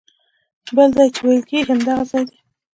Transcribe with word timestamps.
بل 0.75 0.89
ځای 0.97 1.07
چې 1.15 1.21
ویل 1.25 1.43
کېږي 1.49 1.67
همدغه 1.71 2.03
ځای 2.11 2.23
دی. 2.29 2.37